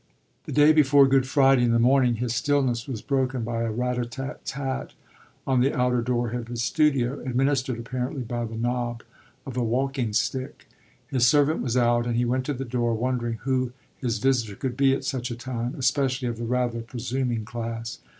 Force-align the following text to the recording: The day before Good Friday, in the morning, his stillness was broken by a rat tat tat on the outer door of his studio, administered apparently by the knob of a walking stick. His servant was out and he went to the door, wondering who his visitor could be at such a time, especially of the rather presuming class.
The 0.45 0.51
day 0.51 0.73
before 0.73 1.05
Good 1.05 1.27
Friday, 1.27 1.61
in 1.63 1.73
the 1.73 1.77
morning, 1.77 2.15
his 2.15 2.33
stillness 2.33 2.87
was 2.87 3.03
broken 3.03 3.43
by 3.43 3.61
a 3.61 3.69
rat 3.71 4.03
tat 4.09 4.43
tat 4.45 4.95
on 5.45 5.61
the 5.61 5.77
outer 5.77 6.01
door 6.01 6.31
of 6.31 6.47
his 6.47 6.63
studio, 6.63 7.19
administered 7.19 7.77
apparently 7.77 8.23
by 8.23 8.45
the 8.45 8.57
knob 8.57 9.03
of 9.45 9.57
a 9.57 9.63
walking 9.63 10.11
stick. 10.13 10.67
His 11.09 11.27
servant 11.27 11.61
was 11.61 11.77
out 11.77 12.07
and 12.07 12.15
he 12.15 12.25
went 12.25 12.45
to 12.47 12.53
the 12.55 12.65
door, 12.65 12.95
wondering 12.95 13.35
who 13.43 13.73
his 13.95 14.17
visitor 14.17 14.55
could 14.55 14.75
be 14.75 14.91
at 14.95 15.05
such 15.05 15.29
a 15.29 15.35
time, 15.35 15.75
especially 15.77 16.27
of 16.27 16.39
the 16.39 16.45
rather 16.45 16.81
presuming 16.81 17.45
class. 17.45 17.99